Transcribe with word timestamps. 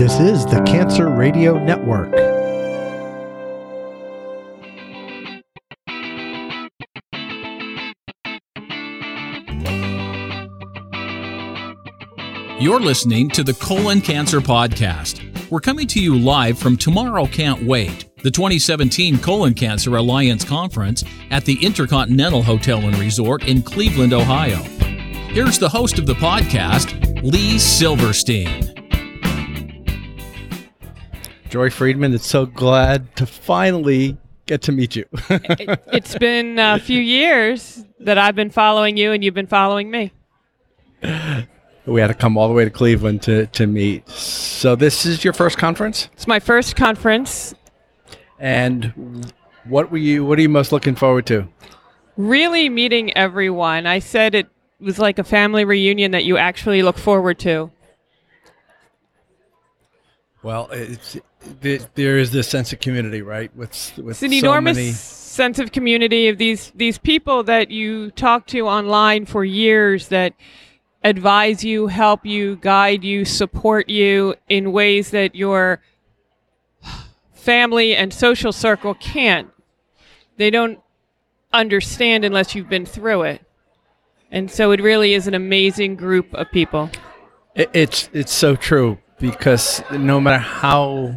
This 0.00 0.18
is 0.18 0.46
the 0.46 0.62
Cancer 0.62 1.10
Radio 1.10 1.62
Network. 1.62 2.10
You're 12.58 12.80
listening 12.80 13.28
to 13.28 13.44
the 13.44 13.52
Colon 13.60 14.00
Cancer 14.00 14.40
Podcast. 14.40 15.50
We're 15.50 15.60
coming 15.60 15.86
to 15.88 16.00
you 16.00 16.18
live 16.18 16.58
from 16.58 16.78
Tomorrow 16.78 17.26
Can't 17.26 17.64
Wait, 17.64 18.06
the 18.22 18.30
2017 18.30 19.18
Colon 19.18 19.52
Cancer 19.52 19.96
Alliance 19.96 20.44
Conference 20.46 21.04
at 21.30 21.44
the 21.44 21.62
Intercontinental 21.62 22.42
Hotel 22.42 22.78
and 22.78 22.96
Resort 22.96 23.46
in 23.46 23.60
Cleveland, 23.60 24.14
Ohio. 24.14 24.62
Here's 25.34 25.58
the 25.58 25.68
host 25.68 25.98
of 25.98 26.06
the 26.06 26.14
podcast, 26.14 27.22
Lee 27.22 27.58
Silverstein. 27.58 28.69
Joy 31.50 31.68
Friedman, 31.68 32.14
it's 32.14 32.28
so 32.28 32.46
glad 32.46 33.16
to 33.16 33.26
finally 33.26 34.16
get 34.46 34.62
to 34.62 34.72
meet 34.72 34.94
you. 34.94 35.04
it, 35.30 35.82
it's 35.92 36.16
been 36.16 36.60
a 36.60 36.78
few 36.78 37.00
years 37.00 37.84
that 37.98 38.18
I've 38.18 38.36
been 38.36 38.50
following 38.50 38.96
you 38.96 39.10
and 39.10 39.24
you've 39.24 39.34
been 39.34 39.48
following 39.48 39.90
me. 39.90 40.12
we 41.86 42.00
had 42.00 42.06
to 42.06 42.14
come 42.14 42.38
all 42.38 42.46
the 42.46 42.54
way 42.54 42.64
to 42.64 42.70
Cleveland 42.70 43.22
to, 43.22 43.46
to 43.46 43.66
meet. 43.66 44.08
So 44.08 44.76
this 44.76 45.04
is 45.04 45.24
your 45.24 45.32
first 45.32 45.58
conference? 45.58 46.08
It's 46.12 46.28
my 46.28 46.38
first 46.38 46.76
conference. 46.76 47.52
And 48.38 49.32
what 49.64 49.90
were 49.90 49.98
you 49.98 50.24
what 50.24 50.38
are 50.38 50.42
you 50.42 50.48
most 50.48 50.70
looking 50.70 50.94
forward 50.94 51.26
to? 51.26 51.48
Really 52.16 52.68
meeting 52.68 53.16
everyone. 53.16 53.88
I 53.88 53.98
said 53.98 54.36
it 54.36 54.46
was 54.78 55.00
like 55.00 55.18
a 55.18 55.24
family 55.24 55.64
reunion 55.64 56.12
that 56.12 56.24
you 56.24 56.36
actually 56.36 56.82
look 56.82 56.96
forward 56.96 57.40
to. 57.40 57.72
Well, 60.42 60.68
it's, 60.72 61.18
there 61.60 62.18
is 62.18 62.30
this 62.30 62.48
sense 62.48 62.72
of 62.72 62.80
community, 62.80 63.20
right? 63.20 63.54
With, 63.54 63.92
with 63.98 64.22
it's 64.22 64.22
an 64.22 64.30
so 64.30 64.38
enormous 64.38 64.76
many... 64.76 64.90
sense 64.92 65.58
of 65.58 65.70
community 65.72 66.28
of 66.28 66.38
these 66.38 66.72
these 66.74 66.96
people 66.96 67.42
that 67.44 67.70
you 67.70 68.10
talk 68.12 68.46
to 68.48 68.60
online 68.66 69.26
for 69.26 69.44
years 69.44 70.08
that 70.08 70.32
advise 71.04 71.62
you, 71.62 71.88
help 71.88 72.24
you, 72.24 72.56
guide 72.56 73.04
you, 73.04 73.24
support 73.24 73.88
you 73.88 74.34
in 74.48 74.72
ways 74.72 75.10
that 75.10 75.34
your 75.34 75.82
family 77.32 77.94
and 77.94 78.12
social 78.12 78.52
circle 78.52 78.94
can't. 78.94 79.50
They 80.36 80.50
don't 80.50 80.78
understand 81.52 82.24
unless 82.24 82.54
you've 82.54 82.68
been 82.68 82.86
through 82.86 83.22
it. 83.22 83.42
And 84.30 84.50
so 84.50 84.70
it 84.70 84.80
really 84.80 85.12
is 85.14 85.26
an 85.26 85.34
amazing 85.34 85.96
group 85.96 86.32
of 86.32 86.50
people. 86.50 86.90
It's 87.54 88.08
it's 88.14 88.32
so 88.32 88.56
true 88.56 88.98
because 89.20 89.82
no 89.92 90.20
matter 90.20 90.38
how 90.38 91.14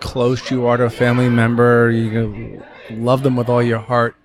close 0.00 0.50
you 0.50 0.66
are 0.66 0.76
to 0.76 0.84
a 0.84 0.90
family 0.90 1.28
member, 1.28 1.90
you 1.90 2.62
love 2.90 3.22
them 3.22 3.36
with 3.36 3.48
all 3.48 3.62
your 3.62 3.78
heart. 3.78 4.16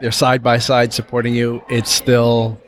They're 0.00 0.12
side 0.12 0.42
by 0.42 0.58
side 0.58 0.92
supporting 0.92 1.34
you. 1.34 1.62
It's 1.68 1.90
still 1.90 2.60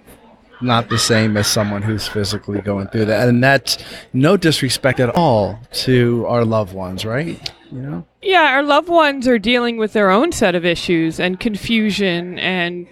not 0.61 0.89
the 0.89 0.99
same 0.99 1.37
as 1.37 1.47
someone 1.47 1.83
who's 1.83 2.07
physically 2.07 2.61
going 2.61 2.89
through 2.89 3.07
that. 3.07 3.29
And 3.29 3.43
that's 3.43 3.79
no 4.13 4.37
disrespect 4.37 5.01
at 5.01 5.11
all 5.11 5.59
to 5.73 6.25
our 6.27 6.45
loved 6.45 6.73
ones, 6.75 7.05
right? 7.05 7.53
You 7.73 7.81
know? 7.81 8.07
Yeah, 8.23 8.53
our 8.53 8.63
loved 8.63 8.89
ones 8.89 9.27
are 9.27 9.39
dealing 9.39 9.77
with 9.77 9.93
their 9.93 10.11
own 10.11 10.33
set 10.33 10.55
of 10.55 10.65
issues 10.65 11.19
and 11.19 11.41
confusion 11.41 12.39
and 12.39 12.87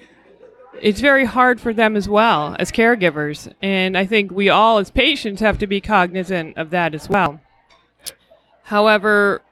it's 0.80 1.00
very 1.00 1.24
hard 1.24 1.60
for 1.60 1.72
them 1.72 1.96
as 1.96 2.08
well 2.08 2.56
as 2.58 2.72
caregivers. 2.72 3.52
And 3.62 3.96
I 3.96 4.06
think 4.06 4.30
we 4.30 4.48
all 4.48 4.78
as 4.78 4.90
patients 4.90 5.40
have 5.40 5.58
to 5.58 5.66
be 5.66 5.80
cognizant 5.80 6.56
of 6.56 6.70
that 6.70 6.94
as 6.94 7.08
well. 7.08 7.40
However, 8.64 9.42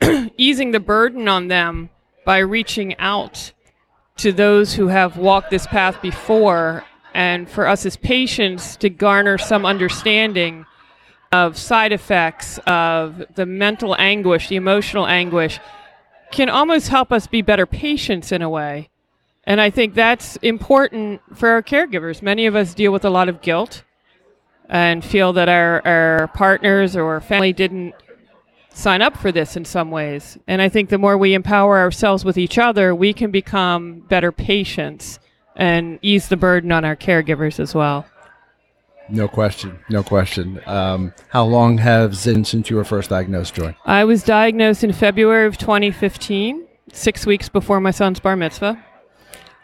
easing 0.36 0.72
the 0.72 0.80
burden 0.80 1.28
on 1.28 1.48
them 1.48 1.90
by 2.24 2.38
reaching 2.38 2.98
out 2.98 3.52
to 4.16 4.32
those 4.32 4.74
who 4.74 4.88
have 4.88 5.16
walked 5.16 5.50
this 5.50 5.66
path 5.66 6.00
before 6.02 6.84
and 7.14 7.48
for 7.48 7.66
us 7.66 7.86
as 7.86 7.96
patients 7.96 8.76
to 8.76 8.90
garner 8.90 9.38
some 9.38 9.64
understanding 9.64 10.66
of 11.32 11.56
side 11.56 11.92
effects, 11.92 12.58
of 12.66 13.24
the 13.34 13.46
mental 13.46 13.96
anguish, 13.98 14.48
the 14.48 14.56
emotional 14.56 15.06
anguish, 15.06 15.58
can 16.30 16.48
almost 16.48 16.88
help 16.88 17.12
us 17.12 17.26
be 17.26 17.42
better 17.42 17.66
patients 17.66 18.32
in 18.32 18.42
a 18.42 18.50
way. 18.50 18.90
And 19.46 19.60
I 19.60 19.70
think 19.70 19.94
that's 19.94 20.36
important 20.36 21.22
for 21.34 21.48
our 21.50 21.62
caregivers. 21.62 22.20
Many 22.20 22.46
of 22.46 22.56
us 22.56 22.74
deal 22.74 22.92
with 22.92 23.04
a 23.04 23.10
lot 23.10 23.28
of 23.28 23.40
guilt 23.40 23.84
and 24.68 25.04
feel 25.04 25.32
that 25.34 25.48
our, 25.48 25.86
our 25.86 26.28
partners 26.28 26.96
or 26.96 27.20
family 27.20 27.52
didn't 27.52 27.94
sign 28.70 29.00
up 29.00 29.16
for 29.16 29.30
this 29.30 29.56
in 29.56 29.64
some 29.64 29.90
ways. 29.90 30.36
And 30.48 30.60
I 30.60 30.68
think 30.68 30.90
the 30.90 30.98
more 30.98 31.16
we 31.16 31.34
empower 31.34 31.78
ourselves 31.78 32.24
with 32.24 32.36
each 32.36 32.58
other, 32.58 32.94
we 32.94 33.12
can 33.12 33.30
become 33.30 34.00
better 34.00 34.32
patients 34.32 35.20
and 35.54 35.98
ease 36.02 36.28
the 36.28 36.36
burden 36.36 36.72
on 36.72 36.84
our 36.84 36.96
caregivers 36.96 37.58
as 37.58 37.74
well. 37.74 38.04
No 39.08 39.28
question. 39.28 39.78
No 39.88 40.02
question. 40.02 40.60
Um, 40.66 41.14
how 41.28 41.44
long 41.44 41.78
has 41.78 42.26
it 42.26 42.34
been 42.34 42.44
since 42.44 42.68
you 42.68 42.76
were 42.76 42.84
first 42.84 43.10
diagnosed, 43.10 43.54
Joy? 43.54 43.76
I 43.84 44.04
was 44.04 44.24
diagnosed 44.24 44.82
in 44.82 44.92
February 44.92 45.46
of 45.46 45.56
2015, 45.56 46.66
six 46.92 47.24
weeks 47.24 47.48
before 47.48 47.80
my 47.80 47.92
son's 47.92 48.18
bar 48.18 48.36
mitzvah. 48.36 48.84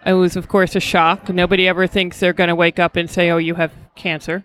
It 0.05 0.15
was, 0.15 0.37
of 0.37 0.49
course, 0.49 0.75
a 0.75 0.81
shock. 0.81 1.29
Nobody 1.29 1.69
ever 1.69 1.87
thinks 1.87 2.19
they're 2.19 2.33
going 2.33 2.49
to 2.49 2.55
wake 2.55 2.79
up 2.79 2.97
and 2.97 3.09
say, 3.09 3.31
oh, 3.31 3.37
you 3.37 3.55
have 3.55 3.73
cancer. 3.95 4.45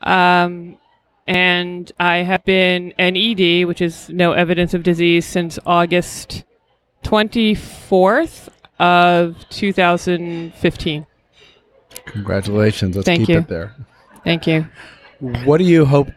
Um, 0.00 0.78
and 1.26 1.90
I 2.00 2.18
have 2.18 2.44
been 2.44 2.92
NED, 2.98 3.66
which 3.66 3.80
is 3.80 4.08
no 4.08 4.32
evidence 4.32 4.74
of 4.74 4.82
disease, 4.82 5.24
since 5.24 5.58
August 5.64 6.44
24th 7.04 8.48
of 8.78 9.36
2015. 9.50 11.06
Congratulations. 12.06 12.96
Let's 12.96 13.06
Thank 13.06 13.20
keep 13.20 13.28
you. 13.28 13.38
it 13.38 13.48
there. 13.48 13.76
Thank 14.24 14.46
you. 14.46 14.66
What 15.20 15.58
do 15.58 15.64
you 15.64 15.84
hope 15.84 16.08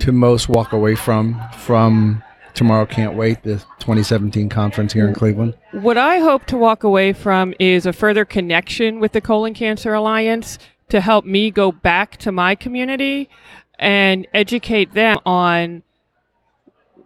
to 0.00 0.12
most 0.12 0.48
walk 0.48 0.72
away 0.72 0.94
from 0.94 1.40
from 1.58 2.22
Tomorrow 2.60 2.84
Can't 2.84 3.14
Wait, 3.14 3.42
the 3.42 3.54
2017 3.78 4.50
conference 4.50 4.92
here 4.92 5.08
in 5.08 5.14
Cleveland? 5.14 5.54
What 5.72 5.96
I 5.96 6.18
hope 6.18 6.44
to 6.48 6.58
walk 6.58 6.84
away 6.84 7.14
from 7.14 7.54
is 7.58 7.86
a 7.86 7.92
further 7.94 8.26
connection 8.26 9.00
with 9.00 9.12
the 9.12 9.22
Colon 9.22 9.54
Cancer 9.54 9.94
Alliance 9.94 10.58
to 10.90 11.00
help 11.00 11.24
me 11.24 11.50
go 11.50 11.72
back 11.72 12.18
to 12.18 12.30
my 12.30 12.54
community 12.54 13.30
and 13.78 14.28
educate 14.34 14.92
them 14.92 15.16
on 15.24 15.84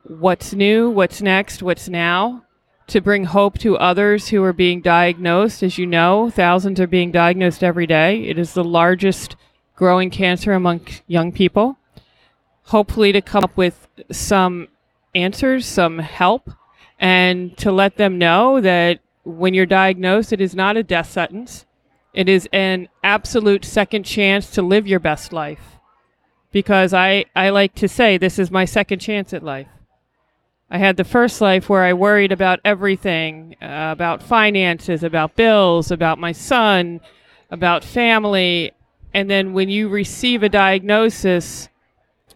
what's 0.02 0.52
new, 0.52 0.90
what's 0.90 1.22
next, 1.22 1.62
what's 1.62 1.88
now, 1.88 2.42
to 2.88 3.00
bring 3.00 3.22
hope 3.22 3.56
to 3.58 3.78
others 3.78 4.30
who 4.30 4.42
are 4.42 4.52
being 4.52 4.80
diagnosed. 4.80 5.62
As 5.62 5.78
you 5.78 5.86
know, 5.86 6.30
thousands 6.30 6.80
are 6.80 6.88
being 6.88 7.12
diagnosed 7.12 7.62
every 7.62 7.86
day. 7.86 8.24
It 8.24 8.40
is 8.40 8.54
the 8.54 8.64
largest 8.64 9.36
growing 9.76 10.10
cancer 10.10 10.52
among 10.52 10.80
young 11.06 11.30
people. 11.30 11.78
Hopefully, 12.64 13.12
to 13.12 13.20
come 13.20 13.44
up 13.44 13.56
with 13.56 13.86
some 14.10 14.66
answers, 15.14 15.66
some 15.66 15.98
help, 15.98 16.50
and 16.98 17.56
to 17.58 17.72
let 17.72 17.96
them 17.96 18.18
know 18.18 18.60
that 18.60 19.00
when 19.24 19.54
you're 19.54 19.66
diagnosed, 19.66 20.32
it 20.32 20.40
is 20.40 20.54
not 20.54 20.76
a 20.76 20.82
death 20.82 21.10
sentence. 21.10 21.66
It 22.12 22.28
is 22.28 22.48
an 22.52 22.88
absolute 23.02 23.64
second 23.64 24.04
chance 24.04 24.50
to 24.50 24.62
live 24.62 24.86
your 24.86 25.00
best 25.00 25.32
life. 25.32 25.78
Because 26.52 26.94
I, 26.94 27.24
I 27.34 27.50
like 27.50 27.74
to 27.76 27.88
say, 27.88 28.16
this 28.16 28.38
is 28.38 28.50
my 28.50 28.64
second 28.64 29.00
chance 29.00 29.32
at 29.32 29.42
life. 29.42 29.66
I 30.70 30.78
had 30.78 30.96
the 30.96 31.04
first 31.04 31.40
life 31.40 31.68
where 31.68 31.84
I 31.84 31.92
worried 31.92 32.32
about 32.32 32.60
everything 32.64 33.56
uh, 33.60 33.90
about 33.92 34.22
finances, 34.22 35.02
about 35.02 35.36
bills, 35.36 35.90
about 35.90 36.18
my 36.18 36.32
son, 36.32 37.00
about 37.50 37.84
family. 37.84 38.72
And 39.12 39.30
then 39.30 39.52
when 39.52 39.68
you 39.68 39.88
receive 39.88 40.42
a 40.42 40.48
diagnosis, 40.48 41.68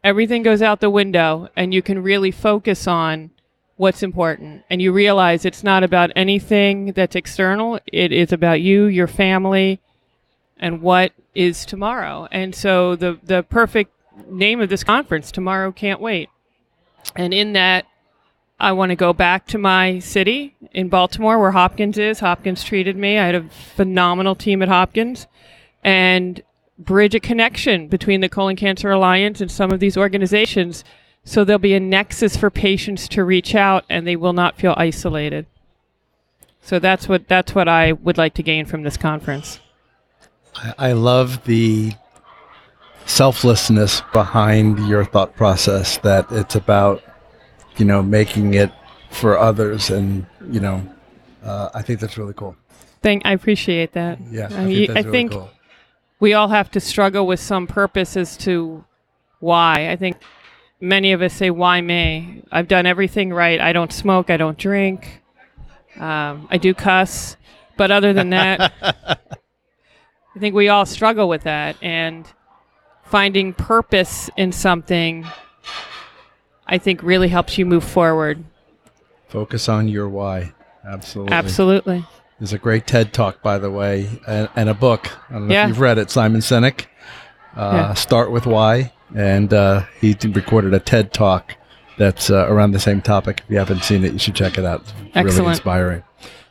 everything 0.09 0.43
goes 0.43 0.63
out 0.63 0.81
the 0.81 0.89
window 0.89 1.51
and 1.55 1.75
you 1.75 1.83
can 1.83 2.03
really 2.03 2.31
focus 2.31 2.87
on 2.87 3.31
what's 3.77 4.03
important. 4.03 4.65
And 4.71 4.81
you 4.81 4.91
realize 4.91 5.45
it's 5.45 5.63
not 5.63 5.85
about 5.85 6.11
anything 6.17 6.93
that's 6.93 7.15
external, 7.15 7.79
it 7.93 8.11
is 8.11 8.33
about 8.33 8.63
you, 8.63 8.87
your 8.87 9.07
family, 9.07 9.81
and 10.59 10.81
what 10.81 11.13
is 11.35 11.67
tomorrow. 11.67 12.27
And 12.33 12.55
so 12.55 12.97
the, 12.97 13.19
the 13.23 13.43
perfect 13.43 13.93
name 14.27 14.63
of 14.63 14.71
this 14.71 14.83
conference, 14.83 15.31
Tomorrow 15.31 15.73
Can't 15.73 16.01
Wait. 16.01 16.31
And 17.15 17.35
in 17.35 17.53
that, 17.53 17.85
I 18.59 18.73
want 18.73 18.91
to 18.91 18.97
go 18.97 19.13
back 19.13 19.47
to 19.49 19.59
my 19.59 19.99
city 19.99 20.57
in 20.73 20.89
Baltimore 20.89 21.39
where 21.39 21.51
Hopkins 21.51 21.99
is. 21.99 22.21
Hopkins 22.21 22.65
treated 22.65 22.97
me. 22.97 23.19
I 23.19 23.27
had 23.27 23.35
a 23.35 23.49
phenomenal 23.77 24.35
team 24.35 24.63
at 24.63 24.69
Hopkins 24.69 25.27
and 25.85 26.43
bridge 26.79 27.15
a 27.15 27.21
connection 27.21 27.89
between 27.89 28.21
the 28.21 28.29
Colon 28.29 28.57
Cancer 28.57 28.91
Alliance 28.91 29.41
and 29.41 29.51
some 29.51 29.73
of 29.73 29.81
these 29.81 29.97
organizations 29.97 30.85
so 31.25 31.45
there'll 31.45 31.59
be 31.59 31.75
a 31.75 31.81
nexus 31.81 32.39
for 32.39 32.49
patients 32.49 33.07
to 33.09 33.23
reach 33.23 33.55
out 33.55 33.85
and 33.91 34.07
they 34.07 34.17
will 34.17 34.33
not 34.33 34.57
feel 34.57 34.73
isolated. 34.79 35.45
So 36.63 36.79
that's 36.79 37.07
what 37.07 37.29
that's 37.29 37.55
what 37.55 37.69
I 37.69 37.93
would 37.93 38.17
like 38.17 38.33
to 38.35 38.43
gain 38.43 38.65
from 38.65 38.83
this 38.83 38.97
conference. 38.97 39.61
I, 40.55 40.75
I 40.79 40.93
love 40.93 41.45
the 41.45 41.93
selflessness 43.05 44.01
behind 44.13 44.79
your 44.89 45.05
thought 45.05 45.35
process 45.37 45.99
that 45.99 46.27
it's 46.31 46.55
about 46.55 47.03
you 47.77 47.85
know 47.85 48.03
making 48.03 48.55
it 48.55 48.71
for 49.11 49.39
others 49.39 49.89
and 49.89 50.27
you 50.51 50.61
know 50.61 50.87
uh, 51.43 51.71
i 51.73 51.81
think 51.81 52.01
that's 52.01 52.19
really 52.19 52.35
cool 52.35 52.55
Thank, 53.01 53.25
I 53.25 53.33
appreciate 53.33 53.93
that. 53.93 54.19
yeah 54.31 54.49
i 54.51 54.65
Uh, 54.65 54.67
think 54.67 54.91
I 54.91 54.93
really 55.01 55.11
think 55.11 55.33
cool. 55.33 55.51
We 56.21 56.35
all 56.35 56.49
have 56.49 56.71
to 56.73 56.81
struggle 56.81 57.27
with 57.27 57.41
some 57.41 57.67
purpose 57.67 58.17
as 58.17 58.37
to 58.39 58.85
why. 59.41 59.91
I 59.91 59.97
think 59.97 60.17
many 60.81 61.13
of 61.13 61.23
us 61.23 61.33
say, 61.33 61.51
"Why 61.51 61.81
me? 61.81 62.43
I've 62.51 62.69
done 62.69 62.87
everything 62.87 63.33
right. 63.33 63.61
I 63.61 63.73
don't 63.73 63.93
smoke. 63.93 64.31
I 64.31 64.37
don't 64.37 64.59
drink. 64.59 65.23
Um, 65.99 66.49
I 66.51 66.59
do 66.59 66.75
cuss." 66.75 67.37
But 67.77 67.91
other 67.91 68.13
than 68.13 68.31
that, 68.31 68.73
I 68.83 70.39
think 70.39 70.55
we 70.55 70.69
all 70.69 70.87
struggle 70.87 71.29
with 71.29 71.45
that, 71.45 71.77
and 71.83 72.27
finding 73.05 73.55
purpose 73.55 74.29
in 74.37 74.53
something, 74.53 75.27
I 76.67 76.79
think, 76.79 77.03
really 77.03 77.29
helps 77.29 77.57
you 77.57 77.65
move 77.67 77.85
forward. 77.85 78.45
focus 79.29 79.69
on 79.69 79.89
your 79.89 80.09
why 80.09 80.53
absolutely 80.85 81.33
Absolutely. 81.35 82.07
There's 82.39 82.53
a 82.53 82.59
great 82.59 82.87
ted 82.87 83.13
talk 83.13 83.43
by 83.43 83.59
the 83.59 83.71
way 83.71 84.09
and, 84.27 84.49
and 84.57 84.69
a 84.69 84.75
book 84.75 85.11
i 85.31 85.35
don't 85.35 85.49
know 85.49 85.55
Yeah. 85.55 85.65
if 85.65 85.69
you've 85.69 85.81
read 85.81 85.99
it 85.99 86.11
simon 86.11 86.41
sinek 86.41 86.87
uh, 87.57 87.73
Yeah. 87.75 87.95
start 87.95 88.31
with 88.31 88.47
why 88.47 88.93
and 89.15 89.53
uh, 89.53 89.85
he 90.01 90.17
recorded 90.29 90.75
a 90.75 90.81
ted 90.81 91.13
talk 91.13 91.55
that's 91.97 92.31
uh, 92.31 92.47
around 92.49 92.73
the 92.73 92.79
same 92.79 93.01
topic 93.01 93.41
if 93.45 93.51
you 93.51 93.59
haven't 93.59 93.83
seen 93.83 94.05
it 94.05 94.13
you 94.13 94.19
should 94.19 94.35
check 94.35 94.59
it 94.59 94.65
out 94.65 94.83
it's 94.83 95.17
really 95.17 95.29
Excellent. 95.29 95.49
inspiring 95.51 96.03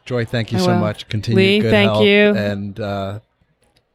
joy 0.06 0.26
thank 0.26 0.52
you 0.52 0.58
I 0.58 0.62
so 0.62 0.68
will. 0.74 0.80
much 0.80 1.08
continue 1.08 1.38
Lee, 1.38 1.60
good 1.60 1.72
thank 1.72 1.90
health, 1.92 2.04
you. 2.04 2.36
and 2.36 2.80
uh, 2.80 3.20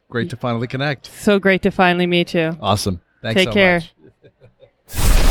great 0.09 0.29
to 0.31 0.37
finally 0.37 0.67
connect 0.67 1.07
So 1.07 1.39
great 1.39 1.61
to 1.63 1.71
finally 1.71 2.07
meet 2.07 2.33
you. 2.33 2.57
awesome 2.61 3.01
thanks 3.21 3.39
Take 3.39 3.47
so 3.49 3.53
care. 3.53 3.81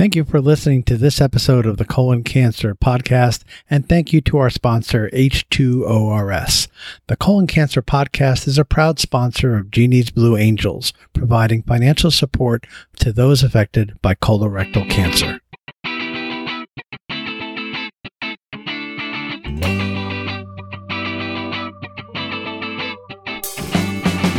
Thank 0.00 0.16
you 0.16 0.24
for 0.24 0.40
listening 0.40 0.82
to 0.84 0.96
this 0.96 1.20
episode 1.20 1.66
of 1.66 1.76
the 1.76 1.84
Colon 1.84 2.24
Cancer 2.24 2.74
Podcast, 2.74 3.42
and 3.68 3.86
thank 3.86 4.14
you 4.14 4.22
to 4.22 4.38
our 4.38 4.48
sponsor, 4.48 5.10
H2ORS. 5.12 6.68
The 7.08 7.16
Colon 7.16 7.46
Cancer 7.46 7.82
Podcast 7.82 8.48
is 8.48 8.56
a 8.56 8.64
proud 8.64 8.98
sponsor 8.98 9.58
of 9.58 9.70
Genie's 9.70 10.10
Blue 10.10 10.38
Angels, 10.38 10.94
providing 11.12 11.64
financial 11.64 12.10
support 12.10 12.66
to 13.00 13.12
those 13.12 13.42
affected 13.42 13.92
by 14.00 14.14
colorectal 14.14 14.88
cancer. 14.88 15.38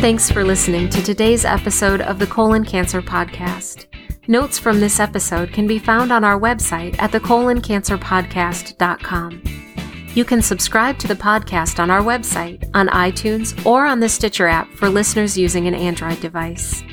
Thanks 0.00 0.28
for 0.28 0.42
listening 0.42 0.88
to 0.88 1.00
today's 1.04 1.44
episode 1.44 2.00
of 2.00 2.18
the 2.18 2.26
Colon 2.26 2.64
Cancer 2.64 3.00
Podcast. 3.00 3.86
Notes 4.28 4.56
from 4.56 4.78
this 4.78 5.00
episode 5.00 5.52
can 5.52 5.66
be 5.66 5.80
found 5.80 6.12
on 6.12 6.22
our 6.22 6.38
website 6.38 6.94
at 7.00 7.10
thecoloncancerpodcast.com. 7.10 9.42
You 10.14 10.24
can 10.24 10.42
subscribe 10.42 10.96
to 10.98 11.08
the 11.08 11.16
podcast 11.16 11.80
on 11.80 11.90
our 11.90 12.02
website, 12.02 12.70
on 12.72 12.86
iTunes, 12.88 13.66
or 13.66 13.84
on 13.84 13.98
the 13.98 14.08
Stitcher 14.08 14.46
app 14.46 14.72
for 14.74 14.88
listeners 14.88 15.36
using 15.36 15.66
an 15.66 15.74
Android 15.74 16.20
device. 16.20 16.84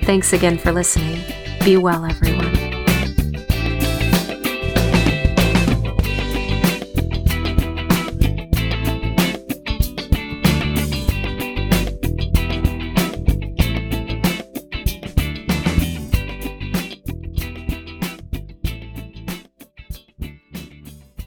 Thanks 0.04 0.34
again 0.34 0.58
for 0.58 0.72
listening. 0.72 1.24
Be 1.64 1.78
well, 1.78 2.06
everyone. 2.06 2.67